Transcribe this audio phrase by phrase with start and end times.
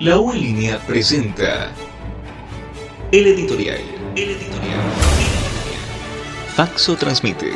[0.00, 1.72] La U en línea presenta
[3.10, 3.80] el editorial.
[4.14, 4.78] El editorial.
[6.54, 7.50] Faxo transmite.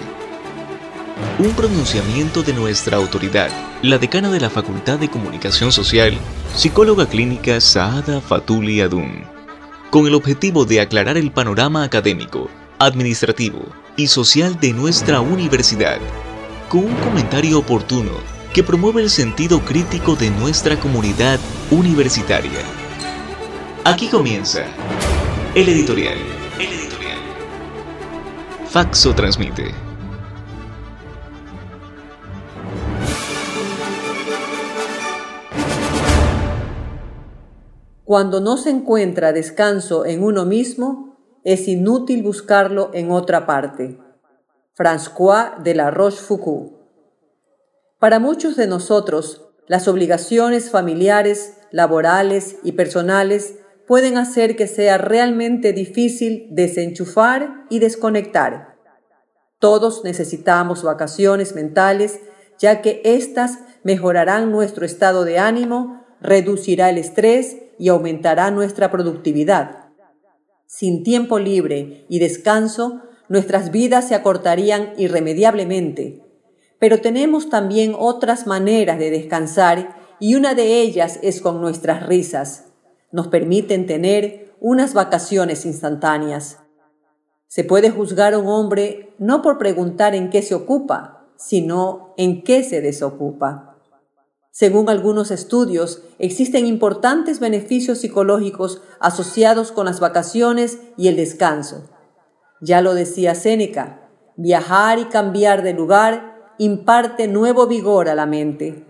[1.39, 3.49] Un pronunciamiento de nuestra autoridad,
[3.83, 6.19] la decana de la Facultad de Comunicación Social,
[6.57, 9.23] psicóloga clínica Saada Fatuli Adun,
[9.91, 13.66] con el objetivo de aclarar el panorama académico, administrativo
[13.97, 16.01] y social de nuestra universidad,
[16.69, 22.61] con un comentario oportuno que promueve el sentido crítico de nuestra comunidad universitaria.
[23.84, 24.65] Aquí comienza
[25.55, 26.19] el editorial.
[26.59, 27.19] El editorial.
[28.69, 29.73] Faxo transmite.
[38.05, 43.98] Cuando no se encuentra descanso en uno mismo, es inútil buscarlo en otra parte.
[44.75, 46.81] François de la Rochefoucauld.
[48.02, 55.72] Para muchos de nosotros, las obligaciones familiares, laborales y personales pueden hacer que sea realmente
[55.72, 58.75] difícil desenchufar y desconectar.
[59.61, 62.19] Todos necesitamos vacaciones mentales,
[62.58, 69.91] ya que éstas mejorarán nuestro estado de ánimo, reducirá el estrés y aumentará nuestra productividad.
[70.67, 76.31] Sin tiempo libre y descanso, nuestras vidas se acortarían irremediablemente.
[76.83, 82.72] Pero tenemos también otras maneras de descansar y una de ellas es con nuestras risas.
[83.12, 86.58] Nos permiten tener unas vacaciones instantáneas.
[87.47, 92.42] Se puede juzgar a un hombre no por preguntar en qué se ocupa, sino en
[92.42, 93.78] qué se desocupa.
[94.50, 101.89] Según algunos estudios, existen importantes beneficios psicológicos asociados con las vacaciones y el descanso.
[102.61, 106.31] Ya lo decía Séneca, viajar y cambiar de lugar
[106.62, 108.84] imparte nuevo vigor a la mente.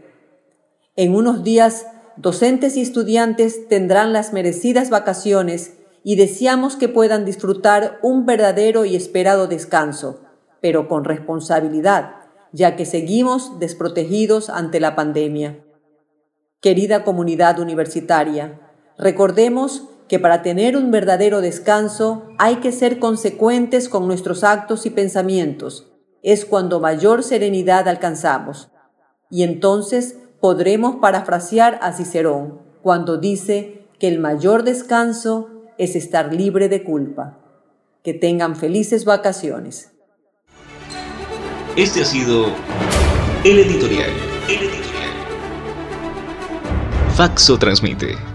[0.95, 1.87] En unos días,
[2.19, 8.95] docentes y estudiantes tendrán las merecidas vacaciones y deseamos que puedan disfrutar un verdadero y
[8.95, 10.21] esperado descanso,
[10.61, 12.17] pero con responsabilidad,
[12.53, 15.65] ya que seguimos desprotegidos ante la pandemia.
[16.61, 18.61] Querida comunidad universitaria,
[18.99, 24.91] recordemos que para tener un verdadero descanso hay que ser consecuentes con nuestros actos y
[24.91, 25.92] pensamientos,
[26.23, 28.69] es cuando mayor serenidad alcanzamos.
[29.31, 36.69] Y entonces podremos parafrasear a Cicerón cuando dice que el mayor descanso es estar libre
[36.69, 37.39] de culpa.
[38.03, 39.93] Que tengan felices vacaciones.
[41.77, 42.47] Este ha sido
[43.45, 44.11] el editorial.
[44.49, 45.11] El editorial.
[47.15, 48.32] Faxo transmite.